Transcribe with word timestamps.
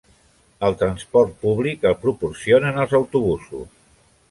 El 0.67 0.77
transport 0.79 1.35
públic 1.43 1.85
el 1.91 1.95
proporcionen 2.07 2.83
els 2.85 2.99
autobusos. 3.03 3.81